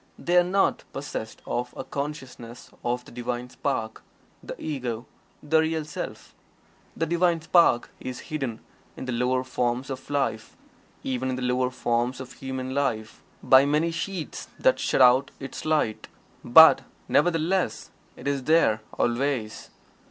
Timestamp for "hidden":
8.31-8.61